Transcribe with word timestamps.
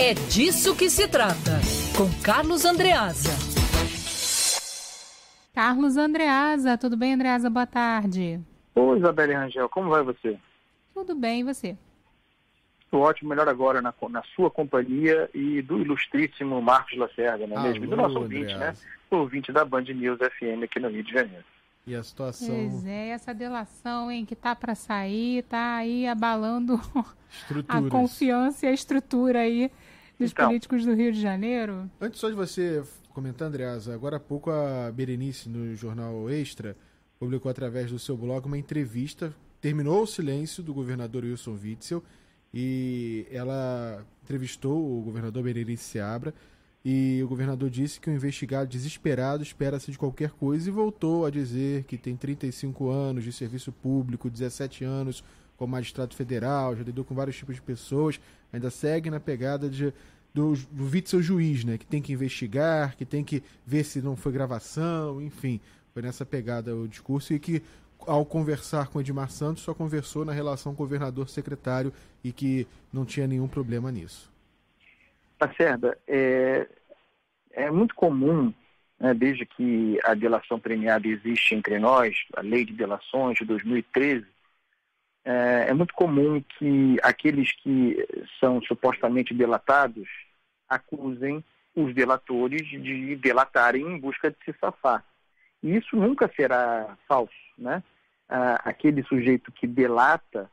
É 0.00 0.14
disso 0.14 0.76
que 0.76 0.88
se 0.88 1.08
trata, 1.08 1.58
com 1.96 2.08
Carlos 2.22 2.64
Andreasa. 2.64 3.30
Carlos 5.52 5.96
Andreasa, 5.96 6.78
tudo 6.78 6.96
bem, 6.96 7.14
Andreasa? 7.14 7.50
Boa 7.50 7.66
tarde. 7.66 8.38
Oi, 8.76 8.98
Isabelle 8.98 9.34
Rangel, 9.34 9.68
como 9.68 9.90
vai 9.90 10.04
você? 10.04 10.38
Tudo 10.94 11.16
bem, 11.16 11.40
e 11.40 11.42
você? 11.42 11.76
Estou 12.84 13.00
ótimo, 13.00 13.30
melhor 13.30 13.48
agora 13.48 13.82
na, 13.82 13.92
na, 14.08 14.22
sua 14.36 14.48
companhia 14.48 15.28
e 15.34 15.60
do 15.62 15.80
ilustríssimo 15.80 16.62
Marcos 16.62 16.96
Lacerda, 16.96 17.48
não 17.48 17.58
é 17.58 17.62
mesmo? 17.64 17.84
E 17.84 17.88
do 17.88 17.96
nosso 17.96 18.20
ouvinte, 18.20 18.54
né? 18.54 18.74
O 19.10 19.16
ouvinte 19.16 19.50
da 19.50 19.64
Band 19.64 19.82
News 19.82 20.20
FM 20.20 20.62
aqui 20.62 20.78
no 20.78 20.90
Rio 20.90 21.02
de 21.02 21.12
Janeiro. 21.12 21.44
E 21.88 21.94
a 21.94 22.02
situação. 22.02 22.48
Pois 22.48 22.84
é, 22.84 23.08
essa 23.08 23.32
delação, 23.32 24.10
hein, 24.10 24.26
que 24.26 24.36
tá 24.36 24.54
para 24.54 24.74
sair, 24.74 25.42
tá 25.44 25.76
aí 25.76 26.06
abalando 26.06 26.78
a 27.66 27.82
confiança 27.88 28.66
e 28.66 28.68
a 28.68 28.72
estrutura 28.72 29.40
aí 29.40 29.70
dos 30.18 30.32
então, 30.32 30.46
políticos 30.46 30.84
do 30.84 30.92
Rio 30.92 31.10
de 31.10 31.18
Janeiro. 31.18 31.90
Antes 31.98 32.20
só 32.20 32.28
de 32.28 32.34
você 32.34 32.84
comentar, 33.08 33.48
Andreasa, 33.48 33.94
agora 33.94 34.18
há 34.18 34.20
pouco 34.20 34.50
a 34.50 34.92
Berenice, 34.92 35.48
no 35.48 35.74
jornal 35.74 36.28
Extra, 36.28 36.76
publicou 37.18 37.50
através 37.50 37.90
do 37.90 37.98
seu 37.98 38.18
blog 38.18 38.46
uma 38.46 38.58
entrevista, 38.58 39.34
terminou 39.58 40.02
o 40.02 40.06
silêncio 40.06 40.62
do 40.62 40.74
governador 40.74 41.24
Wilson 41.24 41.58
Witzel 41.62 42.04
e 42.52 43.26
ela 43.30 44.04
entrevistou 44.22 44.98
o 44.98 45.02
governador 45.02 45.42
Berenice 45.42 45.84
Seabra 45.84 46.34
e 46.90 47.22
o 47.22 47.28
governador 47.28 47.68
disse 47.68 48.00
que 48.00 48.08
o 48.08 48.12
investigado 48.14 48.66
desesperado 48.66 49.42
espera-se 49.42 49.92
de 49.92 49.98
qualquer 49.98 50.30
coisa 50.30 50.70
e 50.70 50.72
voltou 50.72 51.26
a 51.26 51.30
dizer 51.30 51.84
que 51.84 51.98
tem 51.98 52.16
35 52.16 52.88
anos 52.88 53.24
de 53.24 53.30
serviço 53.30 53.70
público, 53.70 54.30
17 54.30 54.84
anos 54.84 55.22
como 55.58 55.72
magistrado 55.72 56.16
federal, 56.16 56.74
já 56.74 56.82
lidou 56.82 57.04
com 57.04 57.14
vários 57.14 57.36
tipos 57.36 57.56
de 57.56 57.60
pessoas, 57.60 58.18
ainda 58.50 58.70
segue 58.70 59.10
na 59.10 59.20
pegada 59.20 59.68
de, 59.68 59.92
do, 60.32 60.54
do 60.54 60.84
Witzel 60.90 61.20
juiz, 61.20 61.62
né? 61.62 61.76
Que 61.76 61.84
tem 61.84 62.00
que 62.00 62.14
investigar, 62.14 62.96
que 62.96 63.04
tem 63.04 63.22
que 63.22 63.42
ver 63.66 63.84
se 63.84 64.00
não 64.00 64.16
foi 64.16 64.32
gravação, 64.32 65.20
enfim. 65.20 65.60
Foi 65.92 66.00
nessa 66.00 66.24
pegada 66.24 66.74
o 66.74 66.88
discurso 66.88 67.34
e 67.34 67.38
que 67.38 67.62
ao 68.06 68.24
conversar 68.24 68.88
com 68.88 68.98
Edmar 68.98 69.30
Santos 69.30 69.62
só 69.62 69.74
conversou 69.74 70.24
na 70.24 70.32
relação 70.32 70.72
governador-secretário 70.72 71.92
e 72.24 72.32
que 72.32 72.66
não 72.90 73.04
tinha 73.04 73.26
nenhum 73.26 73.46
problema 73.46 73.92
nisso. 73.92 74.32
Lacerda, 75.40 75.96
é, 76.06 76.66
é 77.52 77.70
muito 77.70 77.94
comum, 77.94 78.52
né, 78.98 79.14
desde 79.14 79.46
que 79.46 79.98
a 80.04 80.14
delação 80.14 80.58
premiada 80.58 81.06
existe 81.06 81.54
entre 81.54 81.78
nós, 81.78 82.16
a 82.36 82.40
lei 82.40 82.64
de 82.64 82.72
delações 82.72 83.38
de 83.38 83.44
2013, 83.44 84.26
é, 85.24 85.66
é 85.68 85.74
muito 85.74 85.94
comum 85.94 86.42
que 86.58 86.96
aqueles 87.02 87.52
que 87.52 87.96
são 88.40 88.60
supostamente 88.62 89.34
delatados 89.34 90.08
acusem 90.68 91.44
os 91.74 91.94
delatores 91.94 92.66
de 92.66 93.16
delatarem 93.16 93.82
em 93.82 93.98
busca 93.98 94.30
de 94.30 94.36
se 94.44 94.54
safar. 94.58 95.04
E 95.62 95.76
isso 95.76 95.96
nunca 95.96 96.30
será 96.34 96.96
falso, 97.06 97.32
né? 97.56 97.82
Ah, 98.28 98.60
aquele 98.64 99.02
sujeito 99.04 99.50
que 99.52 99.66
delata 99.66 100.50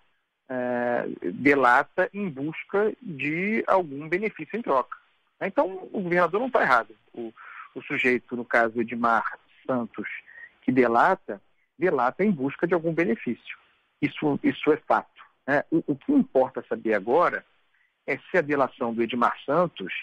é, 0.47 1.07
delata 1.31 2.09
em 2.13 2.29
busca 2.29 2.93
de 3.01 3.63
algum 3.67 4.07
benefício 4.07 4.57
em 4.57 4.61
troca. 4.61 4.97
Então, 5.41 5.89
o 5.91 6.01
governador 6.01 6.39
não 6.39 6.47
está 6.47 6.61
errado. 6.61 6.95
O, 7.13 7.33
o, 7.73 7.81
sujeito, 7.83 8.35
no 8.35 8.45
caso 8.45 8.79
Edmar 8.79 9.37
Santos, 9.65 10.07
que 10.61 10.71
delata, 10.71 11.41
delata 11.77 12.23
em 12.23 12.31
busca 12.31 12.65
de 12.65 12.73
algum 12.73 12.93
benefício. 12.93 13.57
Isso, 14.01 14.39
isso 14.43 14.71
é 14.71 14.77
fato. 14.77 15.21
Né? 15.47 15.63
O, 15.69 15.83
o 15.87 15.95
que 15.95 16.11
importa 16.11 16.63
saber 16.67 16.93
agora 16.93 17.45
é 18.07 18.17
se 18.17 18.37
a 18.37 18.41
delação 18.41 18.93
do 18.93 19.01
Edmar 19.01 19.35
Santos, 19.45 19.93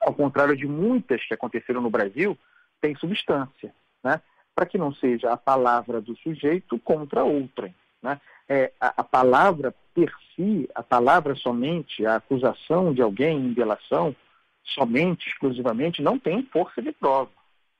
ao 0.00 0.14
contrário 0.14 0.56
de 0.56 0.66
muitas 0.66 1.24
que 1.24 1.34
aconteceram 1.34 1.80
no 1.80 1.90
Brasil, 1.90 2.38
tem 2.80 2.94
substância, 2.96 3.74
né? 4.02 4.20
para 4.54 4.66
que 4.66 4.76
não 4.76 4.92
seja 4.94 5.32
a 5.32 5.36
palavra 5.36 6.00
do 6.00 6.16
sujeito 6.18 6.78
contra 6.78 7.24
outra. 7.24 7.72
Né? 8.02 8.20
É, 8.48 8.72
a, 8.80 8.94
a, 8.98 9.04
palavra 9.04 9.74
per 9.94 10.12
si, 10.34 10.68
a 10.74 10.82
palavra 10.82 11.34
somente, 11.34 12.04
a 12.04 12.16
acusação 12.16 12.92
de 12.92 13.00
alguém 13.00 13.38
em 13.38 13.52
delação, 13.52 14.14
somente, 14.64 15.28
exclusivamente, 15.28 16.02
não 16.02 16.18
tem 16.18 16.42
força 16.44 16.80
de 16.80 16.92
prova. 16.92 17.30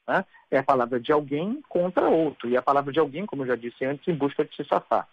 Né? 0.07 0.25
É 0.51 0.59
a 0.59 0.63
palavra 0.63 1.01
de 1.01 1.13
alguém 1.13 1.63
contra 1.69 2.09
outro. 2.09 2.49
E 2.49 2.57
a 2.57 2.63
palavra 2.63 2.93
de 2.93 2.99
alguém, 2.99 3.25
como 3.27 3.43
eu 3.43 3.49
já 3.49 3.57
disse 3.57 3.85
antes, 3.85 4.07
em 4.07 4.15
busca 4.15 4.45
de 4.45 4.55
se 4.55 4.65
safar. 4.65 5.09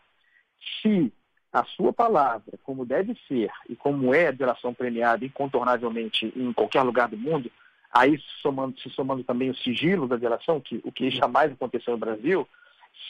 Se 0.82 1.12
a 1.52 1.64
sua 1.64 1.92
palavra, 1.92 2.54
como 2.64 2.86
deve 2.86 3.16
ser 3.28 3.50
e 3.68 3.76
como 3.76 4.14
é 4.14 4.28
a 4.28 4.32
delação 4.32 4.74
premiada 4.74 5.26
incontornavelmente 5.26 6.32
em 6.36 6.54
qualquer 6.54 6.84
lugar 6.84 7.08
do 7.08 7.18
mundo, 7.18 7.52
aí 7.92 8.20
somando, 8.42 8.80
se 8.80 8.90
somando 8.92 9.24
também 9.24 9.50
o 9.50 9.56
sigilo 9.56 10.08
da 10.08 10.16
delação, 10.16 10.60
que, 10.60 10.80
o 10.84 10.92
que 10.92 11.10
jamais 11.10 11.52
aconteceu 11.52 11.94
no 11.94 12.00
Brasil, 12.00 12.48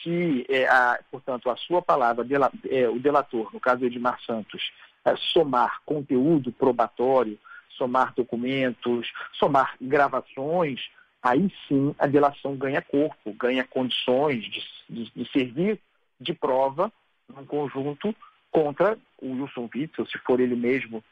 se, 0.01 0.45
é, 0.47 0.67
a, 0.67 0.99
portanto, 1.11 1.49
a 1.49 1.57
sua 1.57 1.81
palavra, 1.81 2.23
dela, 2.23 2.51
é, 2.69 2.87
o 2.87 2.99
delator, 2.99 3.49
no 3.53 3.59
caso 3.59 3.85
Edmar 3.85 4.21
Santos, 4.23 4.71
é, 5.03 5.15
somar 5.17 5.81
conteúdo 5.85 6.51
probatório, 6.51 7.37
somar 7.79 8.13
documentos, 8.13 9.11
somar 9.33 9.75
gravações, 9.81 10.87
aí 11.23 11.51
sim 11.67 11.95
a 11.97 12.05
delação 12.05 12.55
ganha 12.55 12.81
corpo, 12.81 13.33
ganha 13.33 13.63
condições 13.63 14.43
de, 14.43 14.63
de, 14.87 15.11
de 15.15 15.31
servir 15.31 15.79
de 16.19 16.33
prova 16.33 16.91
num 17.27 17.45
conjunto 17.45 18.13
contra 18.51 18.97
o 19.21 19.31
Wilson 19.31 19.69
Witzel, 19.73 20.05
se 20.05 20.17
for 20.19 20.39
ele 20.39 20.55
mesmo 20.55 21.03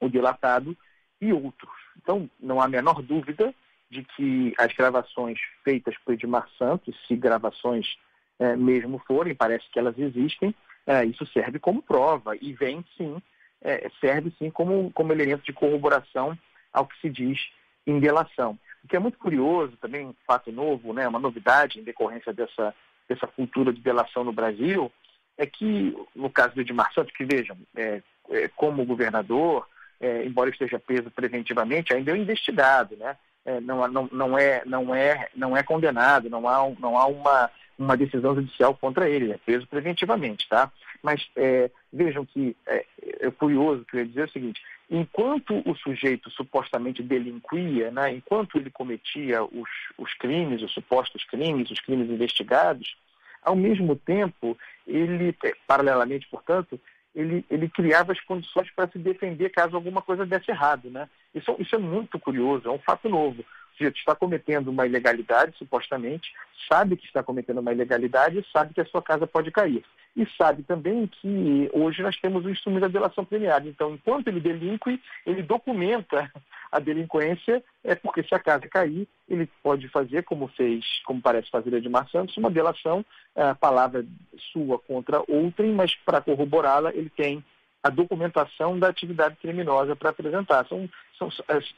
o 0.00 0.08
delatado, 0.08 0.76
e 1.20 1.32
outros. 1.32 1.70
Então, 1.98 2.28
não 2.40 2.60
há 2.60 2.64
a 2.64 2.68
menor 2.68 3.02
dúvida 3.02 3.54
de 3.90 4.02
que 4.02 4.54
as 4.56 4.72
gravações 4.72 5.38
feitas 5.62 5.94
por 5.98 6.14
Edmar 6.14 6.48
Santos, 6.56 6.96
se 7.06 7.14
gravações 7.14 7.98
é, 8.38 8.56
mesmo 8.56 8.98
forem, 9.06 9.34
parece 9.34 9.68
que 9.70 9.78
elas 9.78 9.98
existem, 9.98 10.54
é, 10.86 11.04
isso 11.04 11.26
serve 11.26 11.58
como 11.58 11.82
prova 11.82 12.34
e 12.40 12.52
vem 12.54 12.84
sim, 12.96 13.20
é, 13.62 13.90
serve 14.00 14.32
sim 14.38 14.50
como, 14.50 14.90
como 14.92 15.12
elemento 15.12 15.44
de 15.44 15.52
corroboração 15.52 16.36
ao 16.72 16.86
que 16.86 16.98
se 17.00 17.10
diz 17.10 17.38
em 17.86 17.98
delação. 17.98 18.58
O 18.84 18.88
que 18.88 18.96
é 18.96 18.98
muito 18.98 19.18
curioso, 19.18 19.76
também 19.76 20.06
um 20.06 20.14
fato 20.26 20.50
novo, 20.50 20.92
né, 20.92 21.06
uma 21.06 21.18
novidade 21.18 21.78
em 21.78 21.82
decorrência 21.82 22.32
dessa, 22.32 22.74
dessa 23.08 23.26
cultura 23.26 23.72
de 23.72 23.80
delação 23.80 24.24
no 24.24 24.32
Brasil, 24.32 24.90
é 25.36 25.46
que, 25.46 25.96
no 26.14 26.30
caso 26.30 26.54
do 26.54 26.60
Edmar 26.60 26.92
Santos, 26.94 27.14
que 27.14 27.24
vejam, 27.24 27.56
é, 27.76 28.02
é, 28.30 28.48
como 28.48 28.84
governador, 28.84 29.66
é, 30.00 30.24
embora 30.24 30.50
esteja 30.50 30.78
preso 30.78 31.10
preventivamente, 31.10 31.94
ainda 31.94 32.12
é 32.12 32.16
investigado, 32.16 32.96
né? 32.96 33.16
É, 33.44 33.58
não, 33.60 33.88
não, 33.88 34.08
não, 34.12 34.38
é, 34.38 34.62
não, 34.66 34.94
é, 34.94 35.28
não 35.34 35.56
é 35.56 35.62
condenado, 35.62 36.28
não 36.28 36.46
há, 36.46 36.70
não 36.78 36.98
há 36.98 37.06
uma, 37.06 37.50
uma 37.78 37.96
decisão 37.96 38.34
judicial 38.34 38.74
contra 38.74 39.08
ele, 39.08 39.32
é 39.32 39.38
preso 39.38 39.66
preventivamente, 39.66 40.46
tá? 40.48 40.70
Mas 41.02 41.28
é, 41.36 41.70
vejam 41.92 42.24
que 42.24 42.56
é, 42.66 42.84
é 43.20 43.30
curioso, 43.30 43.84
queria 43.84 44.06
dizer 44.06 44.24
o 44.24 44.30
seguinte, 44.30 44.62
enquanto 44.90 45.62
o 45.68 45.74
sujeito 45.76 46.30
supostamente 46.30 47.02
delinquia, 47.02 47.90
né, 47.90 48.12
enquanto 48.12 48.58
ele 48.58 48.70
cometia 48.70 49.42
os, 49.42 49.68
os 49.96 50.12
crimes, 50.14 50.62
os 50.62 50.72
supostos 50.72 51.24
crimes, 51.24 51.70
os 51.70 51.80
crimes 51.80 52.10
investigados, 52.10 52.96
ao 53.42 53.56
mesmo 53.56 53.96
tempo, 53.96 54.56
ele, 54.86 55.34
é, 55.44 55.54
paralelamente, 55.66 56.28
portanto, 56.28 56.78
ele, 57.14 57.44
ele 57.50 57.68
criava 57.68 58.12
as 58.12 58.20
condições 58.20 58.70
para 58.70 58.88
se 58.88 58.98
defender 58.98 59.50
caso 59.50 59.74
alguma 59.74 60.02
coisa 60.02 60.24
desse 60.24 60.50
errado. 60.50 60.90
Né? 60.90 61.08
Isso, 61.34 61.54
isso 61.58 61.74
é 61.74 61.78
muito 61.78 62.18
curioso, 62.18 62.68
é 62.68 62.70
um 62.70 62.78
fato 62.78 63.08
novo. 63.08 63.44
Sujeito 63.80 63.96
está 63.96 64.14
cometendo 64.14 64.68
uma 64.68 64.86
ilegalidade, 64.86 65.56
supostamente, 65.56 66.30
sabe 66.70 66.96
que 66.96 67.06
está 67.06 67.22
cometendo 67.22 67.60
uma 67.60 67.72
ilegalidade 67.72 68.38
e 68.38 68.52
sabe 68.52 68.74
que 68.74 68.80
a 68.80 68.84
sua 68.84 69.00
casa 69.00 69.26
pode 69.26 69.50
cair. 69.50 69.82
E 70.14 70.26
sabe 70.36 70.62
também 70.64 71.06
que 71.06 71.70
hoje 71.72 72.02
nós 72.02 72.16
temos 72.18 72.44
o 72.44 72.50
instrumento 72.50 72.82
da 72.82 72.88
delação 72.88 73.24
premiada. 73.24 73.66
Então, 73.66 73.94
enquanto 73.94 74.28
ele 74.28 74.40
delinque, 74.40 75.00
ele 75.24 75.42
documenta 75.42 76.30
a 76.70 76.78
delinquência, 76.78 77.64
é 77.82 77.94
porque 77.94 78.22
se 78.22 78.34
a 78.34 78.38
casa 78.38 78.68
cair, 78.68 79.08
ele 79.26 79.48
pode 79.62 79.88
fazer, 79.88 80.24
como 80.24 80.48
fez, 80.48 80.84
como 81.06 81.22
parece 81.22 81.48
fazer 81.48 81.72
Edmar 81.72 82.08
Santos, 82.10 82.36
uma 82.36 82.50
delação, 82.50 83.04
a 83.34 83.54
palavra 83.54 84.04
sua 84.52 84.78
contra 84.78 85.22
outrem, 85.26 85.72
mas 85.72 85.94
para 85.94 86.20
corroborá-la, 86.20 86.90
ele 86.92 87.08
tem 87.08 87.42
a 87.82 87.88
documentação 87.88 88.78
da 88.78 88.88
atividade 88.88 89.36
criminosa 89.36 89.96
para 89.96 90.10
apresentar. 90.10 90.66
São, 90.66 90.88
são, 91.28 91.28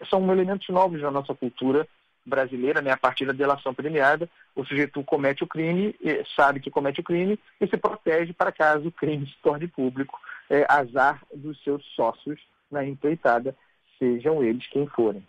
são 0.08 0.32
elementos 0.32 0.68
novos 0.68 1.02
na 1.02 1.10
nossa 1.10 1.34
cultura 1.34 1.86
brasileira, 2.24 2.80
né, 2.80 2.92
a 2.92 2.96
partir 2.96 3.26
da 3.26 3.32
delação 3.32 3.74
premiada, 3.74 4.30
o 4.54 4.64
sujeito 4.64 5.02
comete 5.02 5.42
o 5.42 5.46
crime, 5.46 5.92
sabe 6.36 6.60
que 6.60 6.70
comete 6.70 7.00
o 7.00 7.04
crime 7.04 7.36
e 7.60 7.66
se 7.66 7.76
protege 7.76 8.32
para 8.32 8.52
caso 8.52 8.88
o 8.88 8.92
crime 8.92 9.26
se 9.26 9.34
torne 9.42 9.66
público, 9.66 10.20
é, 10.48 10.64
azar 10.68 11.20
dos 11.34 11.60
seus 11.64 11.84
sócios 11.96 12.40
na 12.70 12.84
empreitada, 12.84 13.56
sejam 13.98 14.42
eles 14.42 14.66
quem 14.68 14.86
forem. 14.86 15.26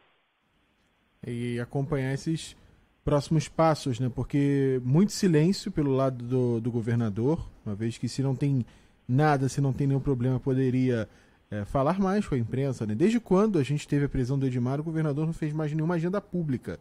E 1.26 1.60
acompanhar 1.60 2.14
esses 2.14 2.56
próximos 3.04 3.48
passos, 3.48 4.00
né? 4.00 4.12
Porque 4.14 4.80
muito 4.84 5.12
silêncio 5.12 5.72
pelo 5.72 5.96
lado 5.96 6.24
do, 6.24 6.62
do 6.62 6.72
governador, 6.72 7.50
uma 7.66 7.76
vez 7.76 7.98
que 7.98 8.08
se 8.08 8.22
não 8.22 8.36
tem 8.36 8.66
nada, 9.08 9.50
se 9.50 9.60
não 9.60 9.74
tem 9.74 9.88
nenhum 9.88 10.00
problema, 10.00 10.40
poderia 10.40 11.08
é, 11.54 11.66
falar 11.66 12.00
mais 12.00 12.28
com 12.28 12.34
a 12.34 12.38
imprensa. 12.38 12.86
Né? 12.86 12.96
Desde 12.96 13.20
quando 13.20 13.60
a 13.60 13.64
gente 13.64 13.88
teve 13.88 14.06
a 14.06 14.10
prisão 14.10 14.40
do 14.40 14.48
Edmar, 14.48 14.80
o 14.80 14.84
governador 14.84 15.26
não 15.28 15.34
fez 15.34 15.54
mais 15.54 15.72
nenhuma 15.72 15.96
agenda 15.96 16.20
pública. 16.20 16.80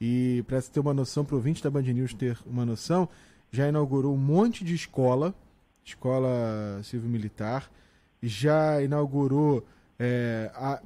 E 0.00 0.42
para 0.46 0.60
se 0.60 0.70
ter 0.70 0.80
uma 0.80 0.94
noção, 0.94 1.24
para 1.24 1.34
o 1.34 1.36
ouvinte 1.36 1.62
da 1.62 1.70
Band 1.70 1.82
News 1.82 2.14
ter 2.14 2.38
uma 2.46 2.64
noção, 2.64 3.08
já 3.50 3.68
inaugurou 3.68 4.14
um 4.14 4.18
monte 4.18 4.64
de 4.64 4.74
escola, 4.74 5.34
escola 5.84 6.80
civil-militar, 6.84 7.70
já 8.22 8.82
inaugurou 8.82 9.66
é, 9.98 10.50
a, 10.54 10.80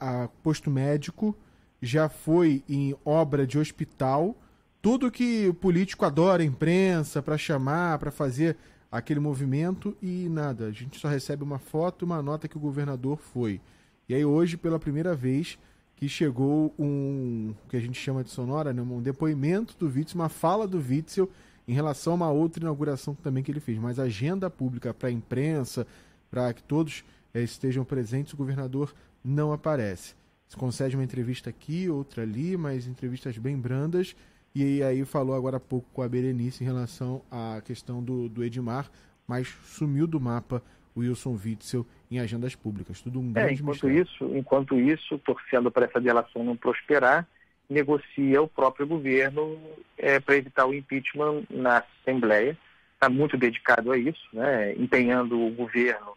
a, 0.00 0.28
posto 0.42 0.70
médico, 0.70 1.36
já 1.80 2.08
foi 2.08 2.62
em 2.68 2.94
obra 3.04 3.44
de 3.44 3.58
hospital, 3.58 4.36
tudo 4.80 5.10
que 5.10 5.48
o 5.48 5.54
político 5.54 6.04
adora, 6.04 6.44
imprensa, 6.44 7.22
para 7.22 7.38
chamar, 7.38 7.98
para 7.98 8.10
fazer 8.10 8.56
aquele 8.92 9.18
movimento 9.18 9.96
e 10.02 10.28
nada. 10.28 10.66
A 10.66 10.70
gente 10.70 11.00
só 11.00 11.08
recebe 11.08 11.42
uma 11.42 11.58
foto 11.58 12.04
e 12.04 12.06
uma 12.06 12.22
nota 12.22 12.46
que 12.46 12.58
o 12.58 12.60
governador 12.60 13.16
foi. 13.16 13.58
E 14.06 14.14
aí 14.14 14.22
hoje, 14.22 14.58
pela 14.58 14.78
primeira 14.78 15.14
vez, 15.14 15.58
que 15.96 16.06
chegou 16.06 16.74
um 16.78 17.54
que 17.70 17.76
a 17.76 17.80
gente 17.80 17.98
chama 17.98 18.22
de 18.22 18.28
sonora, 18.28 18.70
né, 18.72 18.82
um 18.82 19.00
depoimento 19.00 19.74
do 19.78 19.86
Witzel, 19.86 20.20
uma 20.20 20.28
fala 20.28 20.68
do 20.68 20.76
Witzel 20.76 21.30
em 21.66 21.72
relação 21.72 22.12
a 22.12 22.16
uma 22.16 22.30
outra 22.30 22.62
inauguração 22.62 23.14
também 23.14 23.42
que 23.42 23.50
ele 23.50 23.60
fez. 23.60 23.78
Mas 23.78 23.98
agenda 23.98 24.50
pública 24.50 24.92
para 24.92 25.08
a 25.08 25.12
imprensa, 25.12 25.86
para 26.30 26.52
que 26.52 26.62
todos 26.62 27.02
é, 27.32 27.40
estejam 27.40 27.84
presentes, 27.84 28.34
o 28.34 28.36
governador 28.36 28.94
não 29.24 29.52
aparece. 29.52 30.14
Se 30.48 30.56
concede 30.56 30.96
uma 30.96 31.04
entrevista 31.04 31.48
aqui, 31.48 31.88
outra 31.88 32.24
ali, 32.24 32.58
mas 32.58 32.86
entrevistas 32.86 33.38
bem 33.38 33.56
brandas 33.56 34.14
e 34.54 34.82
aí 34.82 35.04
falou 35.04 35.34
agora 35.34 35.56
há 35.56 35.60
pouco 35.60 35.88
com 35.92 36.02
a 36.02 36.08
Berenice 36.08 36.62
em 36.62 36.66
relação 36.66 37.22
à 37.30 37.60
questão 37.64 38.02
do, 38.02 38.28
do 38.28 38.44
Edmar, 38.44 38.90
mas 39.26 39.48
sumiu 39.64 40.06
do 40.06 40.20
mapa 40.20 40.62
o 40.94 41.00
Wilson 41.00 41.38
Witzel 41.42 41.86
em 42.10 42.20
agendas 42.20 42.54
públicas. 42.54 43.00
Tudo 43.00 43.20
um 43.20 43.30
é, 43.30 43.32
grande 43.32 43.52
é, 43.52 43.54
enquanto 43.54 43.90
isso, 43.90 44.36
enquanto 44.36 44.78
isso, 44.78 45.18
torcendo 45.18 45.70
para 45.70 45.86
essa 45.86 46.00
delação 46.00 46.44
não 46.44 46.56
prosperar, 46.56 47.26
negocia 47.68 48.42
o 48.42 48.48
próprio 48.48 48.86
governo 48.86 49.58
é, 49.96 50.20
para 50.20 50.36
evitar 50.36 50.66
o 50.66 50.74
impeachment 50.74 51.44
na 51.48 51.84
Assembleia. 52.02 52.56
Está 52.94 53.08
muito 53.08 53.36
dedicado 53.36 53.90
a 53.90 53.98
isso, 53.98 54.28
né, 54.32 54.74
empenhando 54.74 55.40
o 55.40 55.50
governo, 55.50 56.12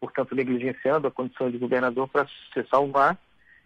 portanto, 0.00 0.34
negligenciando 0.34 1.06
a 1.06 1.10
condição 1.10 1.50
de 1.50 1.56
governador 1.56 2.08
para 2.08 2.26
se 2.26 2.62
salvar. 2.68 3.16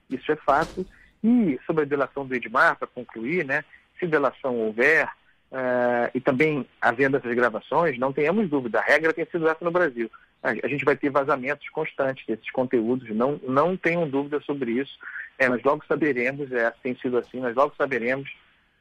Isso 0.09 0.31
é 0.31 0.37
fato. 0.37 0.87
E 1.25 1.59
sobre 1.67 1.83
a 1.83 1.87
delação 1.87 2.27
do 2.27 2.35
Edmar, 2.35 2.77
para 2.77 2.87
concluir, 2.87 3.45
né, 3.45 3.65
se 4.03 4.07
delação 4.09 4.57
houver, 4.57 5.07
uh, 5.53 6.11
e 6.13 6.21
também 6.21 6.67
havendo 6.81 7.17
essas 7.17 7.35
gravações, 7.35 7.99
não 7.99 8.13
tenhamos 8.13 8.51
dúvida, 8.51 8.81
a 8.81 8.83
regra 8.83 9.13
tem 9.13 9.25
sido 9.27 9.49
essa 9.49 9.65
no 9.65 9.71
Brasil. 9.71 10.11
A, 10.43 10.67
gente 10.67 10.85
vai 10.85 10.97
ter 10.97 11.09
vazamentos 11.09 11.69
constantes 11.69 12.27
desses 12.27 12.51
conteúdos, 12.51 13.09
não, 13.15 13.41
não 13.47 13.77
tenham 13.77 14.09
dúvida 14.09 14.41
sobre 14.41 14.73
isso. 14.73 14.99
É, 15.39 15.49
nós 15.49 15.63
logo 15.63 15.85
saberemos, 15.87 16.51
é, 16.51 16.73
tem 16.83 16.97
sido 16.97 17.17
assim, 17.17 17.39
nós 17.39 17.55
logo 17.55 17.73
saberemos, 17.79 18.29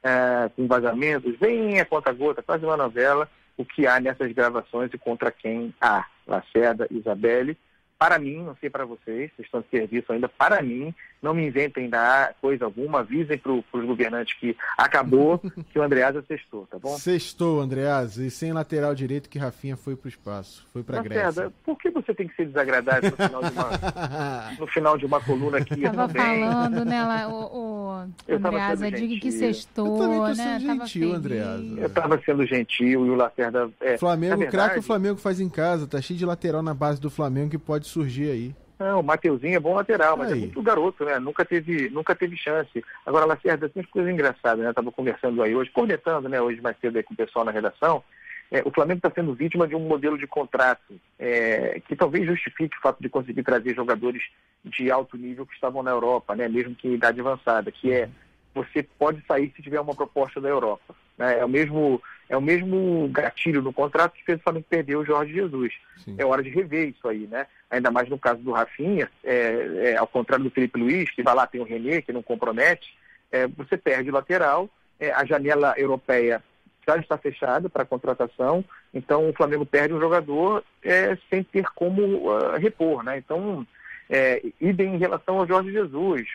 uh, 0.03 0.49
com 0.55 0.67
vazamentos, 0.67 1.37
vem 1.39 1.79
a 1.79 1.85
conta-gota, 1.85 2.41
quase 2.41 2.65
uma 2.65 2.75
novela, 2.75 3.29
o 3.57 3.63
que 3.63 3.85
há 3.85 3.99
nessas 3.99 4.31
gravações 4.31 4.91
e 4.91 4.97
contra 4.97 5.31
quem 5.31 5.71
há. 5.79 6.05
Lacerda, 6.25 6.87
Isabelle, 6.89 7.57
para 8.01 8.17
mim, 8.17 8.41
não 8.41 8.57
sei 8.59 8.67
para 8.67 8.83
vocês, 8.83 9.29
vocês 9.35 9.45
estão 9.45 9.61
de 9.61 9.67
serviço 9.69 10.11
ainda, 10.11 10.27
para 10.27 10.59
mim, 10.63 10.91
não 11.21 11.35
me 11.35 11.45
inventem 11.45 11.87
da 11.87 12.33
coisa 12.41 12.65
alguma, 12.65 13.01
avisem 13.01 13.37
para 13.37 13.51
os 13.51 13.85
governantes 13.85 14.35
que 14.39 14.57
acabou, 14.75 15.37
que 15.71 15.77
o 15.77 15.83
Andreasa 15.83 16.23
sextou, 16.27 16.65
tá 16.65 16.79
bom? 16.79 16.97
Sextou, 16.97 17.61
Andreasa, 17.61 18.25
e 18.25 18.31
sem 18.31 18.53
lateral 18.53 18.95
direito 18.95 19.29
que 19.29 19.37
Rafinha 19.37 19.77
foi 19.77 19.95
para 19.95 20.07
o 20.07 20.09
espaço, 20.09 20.67
foi 20.73 20.81
para 20.81 20.99
a 20.99 21.03
Grécia. 21.03 21.53
por 21.63 21.77
que 21.77 21.91
você 21.91 22.11
tem 22.11 22.27
que 22.27 22.35
ser 22.35 22.47
desagradável 22.47 23.11
no 23.11 23.17
final 23.17 23.43
de 23.43 23.51
uma, 23.51 23.69
no 24.59 24.67
final 24.67 24.97
de 24.97 25.05
uma 25.05 25.21
coluna 25.21 25.57
aqui 25.59 25.75
Estava 25.75 26.09
falando, 26.09 26.83
né, 26.83 27.03
lá, 27.03 27.27
o, 27.27 27.55
o 27.55 27.91
Andreasa, 28.27 28.89
diga 28.89 29.21
que 29.21 29.31
sextou, 29.31 29.85
Eu 29.85 29.99
também 29.99 30.19
né? 30.21 30.59
sendo 30.59 30.59
gentil, 30.59 31.13
Andreasa. 31.13 31.63
Eu 31.77 31.85
estava 31.85 32.21
sendo 32.25 32.45
gentil 32.47 33.05
e 33.05 33.09
o 33.11 33.13
Lacerda... 33.13 33.69
É, 33.79 33.95
Flamengo, 33.99 34.47
craque 34.47 34.79
o 34.79 34.81
Flamengo 34.81 35.17
faz 35.19 35.39
em 35.39 35.49
casa, 35.49 35.85
tá 35.85 36.01
cheio 36.01 36.17
de 36.17 36.25
lateral 36.25 36.63
na 36.63 36.73
base 36.73 36.99
do 36.99 37.11
Flamengo 37.11 37.51
que 37.51 37.59
pode 37.59 37.90
surgir 37.91 38.31
aí. 38.31 38.55
Não, 38.79 38.99
o 38.99 39.03
Mateuzinho 39.03 39.55
é 39.55 39.59
bom 39.59 39.75
lateral, 39.75 40.17
mas 40.17 40.31
é 40.31 40.33
aí. 40.33 40.39
é 40.39 40.41
muito 40.41 40.61
garoto, 40.61 41.05
né? 41.05 41.19
Nunca 41.19 41.45
teve, 41.45 41.89
nunca 41.89 42.15
teve 42.15 42.35
chance. 42.35 42.83
Agora, 43.05 43.25
Lacerda, 43.25 43.69
tem 43.69 43.83
coisa 43.83 44.11
engraçada, 44.11 44.63
né? 44.63 44.69
Estava 44.71 44.91
conversando 44.91 45.43
aí 45.43 45.55
hoje, 45.55 45.69
cornetando, 45.69 46.27
né? 46.27 46.41
Hoje 46.41 46.59
mais 46.61 46.75
cedo 46.79 46.97
aí 46.97 47.03
com 47.03 47.13
o 47.13 47.17
pessoal 47.17 47.45
na 47.45 47.51
redação. 47.51 48.03
É, 48.49 48.63
o 48.65 48.71
Flamengo 48.71 48.97
está 48.97 49.11
sendo 49.11 49.33
vítima 49.33 49.67
de 49.67 49.75
um 49.75 49.79
modelo 49.79 50.17
de 50.17 50.27
contrato 50.27 50.99
é, 51.17 51.79
que 51.87 51.95
talvez 51.95 52.25
justifique 52.25 52.75
o 52.77 52.81
fato 52.81 53.01
de 53.01 53.07
conseguir 53.07 53.43
trazer 53.43 53.75
jogadores 53.75 54.23
de 54.65 54.91
alto 54.91 55.15
nível 55.15 55.45
que 55.45 55.53
estavam 55.53 55.83
na 55.83 55.91
Europa, 55.91 56.35
né? 56.35 56.49
Mesmo 56.49 56.75
que 56.75 56.87
em 56.87 56.95
idade 56.95 57.21
avançada, 57.21 57.71
que 57.71 57.93
é 57.93 58.09
você 58.53 58.83
pode 58.83 59.23
sair 59.25 59.53
se 59.55 59.61
tiver 59.61 59.79
uma 59.79 59.95
proposta 59.95 60.41
da 60.41 60.49
Europa. 60.49 60.93
Né? 61.17 61.39
É, 61.39 61.45
o 61.45 61.49
mesmo, 61.49 62.01
é 62.31 62.37
o 62.37 62.41
mesmo 62.41 63.09
gatilho 63.09 63.61
no 63.61 63.73
contrato 63.73 64.13
que 64.13 64.23
fez 64.23 64.39
o 64.39 64.43
Flamengo 64.43 64.65
perder 64.69 64.95
o 64.95 65.03
Jorge 65.03 65.33
Jesus. 65.33 65.73
Sim. 65.97 66.15
É 66.17 66.25
hora 66.25 66.41
de 66.41 66.49
rever 66.49 66.87
isso 66.87 67.05
aí, 67.05 67.27
né? 67.27 67.45
Ainda 67.69 67.91
mais 67.91 68.07
no 68.07 68.17
caso 68.17 68.41
do 68.41 68.53
Rafinha, 68.53 69.11
é, 69.21 69.91
é, 69.91 69.97
ao 69.97 70.07
contrário 70.07 70.45
do 70.45 70.49
Felipe 70.49 70.79
Luiz, 70.79 71.11
que 71.11 71.21
vai 71.21 71.35
lá, 71.35 71.45
tem 71.45 71.59
o 71.59 71.65
René, 71.65 72.01
que 72.01 72.13
não 72.13 72.23
compromete, 72.23 72.97
é, 73.29 73.47
você 73.47 73.75
perde 73.75 74.09
o 74.09 74.13
lateral, 74.13 74.69
é, 74.97 75.11
a 75.11 75.25
janela 75.25 75.73
europeia 75.77 76.41
já 76.87 76.95
está 76.95 77.17
fechada 77.17 77.69
para 77.69 77.83
contratação, 77.83 78.63
então 78.93 79.29
o 79.29 79.33
Flamengo 79.33 79.65
perde 79.65 79.93
um 79.93 79.99
jogador 79.99 80.63
é, 80.81 81.17
sem 81.29 81.43
ter 81.43 81.65
como 81.75 82.29
uh, 82.29 82.57
repor, 82.57 83.03
né? 83.03 83.17
Então, 83.17 83.67
é, 84.09 84.41
idem 84.59 84.95
em 84.95 84.97
relação 84.97 85.37
ao 85.37 85.47
Jorge 85.47 85.73
Jesus. 85.73 86.25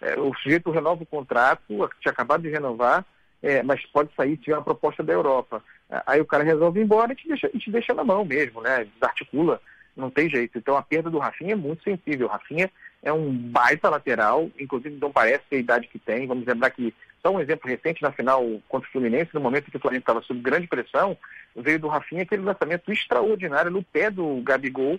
É, 0.00 0.18
o 0.18 0.32
sujeito 0.36 0.70
renova 0.70 1.02
o 1.02 1.06
contrato, 1.06 1.60
tinha 2.00 2.12
acabado 2.12 2.42
de 2.42 2.50
renovar, 2.50 3.04
é, 3.44 3.62
mas 3.62 3.84
pode 3.84 4.08
sair 4.16 4.36
se 4.36 4.44
tiver 4.44 4.56
uma 4.56 4.64
proposta 4.64 5.02
da 5.02 5.12
Europa. 5.12 5.62
Aí 6.06 6.18
o 6.18 6.24
cara 6.24 6.42
resolve 6.42 6.80
ir 6.80 6.84
embora 6.84 7.12
e 7.12 7.16
te 7.16 7.28
deixa, 7.28 7.50
e 7.52 7.58
te 7.58 7.70
deixa 7.70 7.92
na 7.92 8.02
mão 8.02 8.24
mesmo, 8.24 8.62
né? 8.62 8.86
Desarticula, 8.94 9.60
não 9.94 10.10
tem 10.10 10.30
jeito. 10.30 10.56
Então 10.56 10.76
a 10.76 10.82
perda 10.82 11.10
do 11.10 11.18
Rafinha 11.18 11.52
é 11.52 11.56
muito 11.56 11.84
sensível. 11.84 12.26
O 12.26 12.30
Rafinha 12.30 12.70
é 13.02 13.12
um 13.12 13.30
baita 13.30 13.90
lateral, 13.90 14.50
inclusive 14.58 14.98
não 14.98 15.12
parece 15.12 15.44
ter 15.50 15.56
a 15.56 15.60
idade 15.60 15.88
que 15.88 15.98
tem. 15.98 16.26
Vamos 16.26 16.46
lembrar 16.46 16.70
que, 16.70 16.94
só 17.22 17.30
um 17.30 17.40
exemplo 17.40 17.68
recente 17.68 18.02
na 18.02 18.10
final 18.10 18.42
contra 18.66 18.88
o 18.88 18.92
Fluminense, 18.92 19.34
no 19.34 19.40
momento 19.40 19.70
que 19.70 19.76
o 19.76 19.80
Flamengo 19.80 20.00
estava 20.00 20.22
sob 20.22 20.40
grande 20.40 20.66
pressão, 20.66 21.14
veio 21.54 21.78
do 21.78 21.88
Rafinha 21.88 22.22
aquele 22.22 22.42
lançamento 22.42 22.90
extraordinário 22.90 23.70
no 23.70 23.82
pé 23.82 24.10
do 24.10 24.40
Gabigol, 24.42 24.98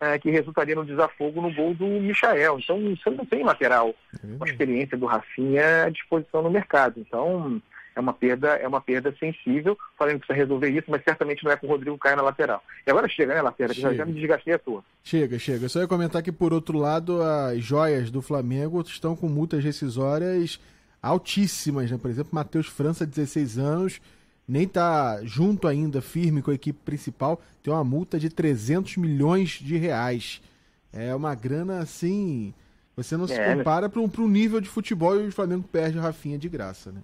é, 0.00 0.18
que 0.18 0.30
resultaria 0.30 0.74
no 0.74 0.84
desafogo 0.84 1.40
no 1.40 1.54
gol 1.54 1.74
do 1.74 1.86
Michael. 1.86 2.58
Então, 2.58 2.80
você 2.96 3.10
não 3.10 3.24
tem 3.24 3.44
lateral 3.44 3.94
com 4.20 4.44
a 4.44 4.48
experiência 4.48 4.98
do 4.98 5.06
Rafinha 5.06 5.84
à 5.84 5.90
disposição 5.90 6.42
no 6.42 6.50
mercado. 6.50 6.98
Então, 6.98 7.62
é 7.94 8.00
uma 8.00 8.12
perda, 8.12 8.48
é 8.56 8.66
uma 8.66 8.80
perda 8.80 9.14
sensível. 9.18 9.76
Falando 9.98 10.20
que 10.20 10.26
precisa 10.26 10.44
resolver 10.44 10.70
isso, 10.70 10.90
mas 10.90 11.02
certamente 11.04 11.44
não 11.44 11.52
é 11.52 11.56
com 11.56 11.66
o 11.66 11.70
Rodrigo 11.70 11.98
Caio 11.98 12.16
na 12.16 12.22
lateral. 12.22 12.62
E 12.86 12.90
agora 12.90 13.08
chega, 13.08 13.34
né, 13.34 13.42
Lacerda? 13.42 13.74
Que 13.74 13.80
já, 13.80 13.94
já 13.94 14.04
me 14.04 14.12
desgastei 14.12 14.54
à 14.54 14.58
toa. 14.58 14.84
Chega, 15.02 15.38
chega. 15.38 15.68
Só 15.68 15.80
ia 15.80 15.88
comentar 15.88 16.22
que, 16.22 16.32
por 16.32 16.52
outro 16.52 16.78
lado, 16.78 17.22
as 17.22 17.62
joias 17.62 18.10
do 18.10 18.20
Flamengo 18.20 18.80
estão 18.80 19.14
com 19.14 19.28
multas 19.28 19.62
rescisórias 19.62 20.58
altíssimas, 21.04 21.90
né? 21.90 21.98
Por 21.98 22.10
exemplo, 22.10 22.34
Matheus 22.34 22.66
França, 22.66 23.04
16 23.04 23.58
anos, 23.58 24.00
nem 24.48 24.66
tá 24.66 25.20
junto 25.22 25.68
ainda, 25.68 26.00
firme 26.00 26.40
com 26.40 26.50
a 26.50 26.54
equipe 26.54 26.78
principal, 26.82 27.40
tem 27.62 27.72
uma 27.72 27.84
multa 27.84 28.18
de 28.18 28.30
300 28.30 28.96
milhões 28.96 29.50
de 29.50 29.76
reais. 29.76 30.40
É 30.92 31.14
uma 31.14 31.34
grana 31.34 31.80
assim. 31.80 32.54
Você 32.96 33.16
não 33.16 33.24
é, 33.24 33.28
se 33.28 33.36
né? 33.36 33.56
compara 33.56 33.88
para 33.88 34.00
um, 34.00 34.28
nível 34.28 34.60
de 34.60 34.68
futebol 34.68 35.20
e 35.20 35.28
o 35.28 35.32
Flamengo 35.32 35.64
perde 35.70 35.98
o 35.98 36.00
Rafinha 36.00 36.38
de 36.38 36.48
graça, 36.48 36.90
né? 36.90 37.00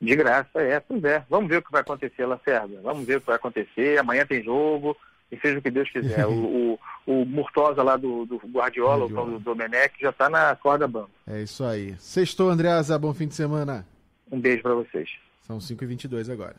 De 0.00 0.14
graça, 0.16 0.60
é, 0.60 0.80
pois 0.80 1.02
é. 1.04 1.24
Vamos 1.30 1.48
ver 1.48 1.58
o 1.58 1.62
que 1.62 1.72
vai 1.72 1.80
acontecer, 1.80 2.26
Lacerda. 2.26 2.80
Vamos 2.82 3.06
ver 3.06 3.16
o 3.16 3.20
que 3.20 3.26
vai 3.26 3.36
acontecer. 3.36 3.98
Amanhã 3.98 4.26
tem 4.26 4.42
jogo, 4.42 4.96
e 5.30 5.38
seja 5.38 5.58
o 5.58 5.62
que 5.62 5.70
Deus 5.70 5.90
quiser. 5.90 6.26
o, 6.26 6.32
o, 6.32 6.78
o 7.06 7.24
Murtosa 7.24 7.82
lá 7.82 7.96
do, 7.96 8.24
do 8.26 8.36
Guardiola, 8.36 9.06
Guardiola. 9.06 9.28
o 9.28 9.30
do 9.32 9.38
Domenech, 9.40 9.94
já 10.00 10.10
está 10.10 10.28
na 10.28 10.54
corda 10.56 10.86
bamba. 10.86 11.10
É 11.26 11.42
isso 11.42 11.64
aí. 11.64 11.94
Sextou, 11.98 12.50
Andreasa. 12.50 12.98
Bom 12.98 13.12
fim 13.12 13.26
de 13.26 13.34
semana. 13.34 13.86
Um 14.30 14.40
beijo 14.40 14.62
para 14.62 14.74
vocês. 14.74 15.10
São 15.42 15.58
5h22 15.58 16.30
agora. 16.32 16.56